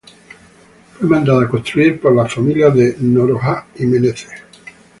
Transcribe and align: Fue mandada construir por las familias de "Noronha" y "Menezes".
Fue 0.97 1.07
mandada 1.07 1.47
construir 1.47 1.99
por 2.01 2.15
las 2.15 2.33
familias 2.33 2.73
de 2.73 2.97
"Noronha" 3.01 3.67
y 3.77 3.85
"Menezes". 3.85 4.31